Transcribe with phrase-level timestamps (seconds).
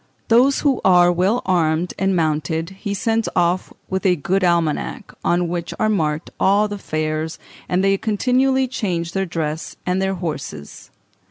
[0.29, 5.47] Those who are well armed and mounted he sends off with a good almanac, on
[5.47, 7.37] which are marked all the fairs,
[7.69, 10.89] and they continually change their dress and their horses.